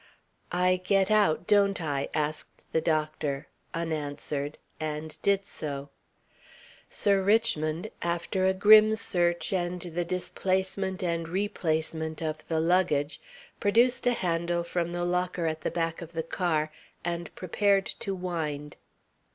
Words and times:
"I 0.51 0.81
get 0.83 1.11
out, 1.11 1.45
don't 1.45 1.79
I?" 1.79 2.09
asked 2.15 2.65
the 2.73 2.81
doctor, 2.81 3.45
unanswered, 3.71 4.57
and 4.79 5.15
did 5.21 5.45
so. 5.45 5.91
Sir 6.89 7.21
Richmond, 7.21 7.91
after 8.01 8.45
a 8.47 8.53
grim 8.55 8.95
search 8.95 9.53
and 9.53 9.79
the 9.79 10.03
displacement 10.03 11.03
and 11.03 11.27
replacement 11.29 12.19
of 12.19 12.43
the 12.47 12.59
luggage, 12.59 13.21
produced 13.59 14.07
a 14.07 14.13
handle 14.13 14.63
from 14.63 14.89
the 14.89 15.05
locker 15.05 15.45
at 15.45 15.61
the 15.61 15.69
back 15.69 16.01
of 16.01 16.13
the 16.13 16.23
car 16.23 16.71
and 17.05 17.29
prepared 17.35 17.85
to 17.85 18.15
wind. 18.15 18.77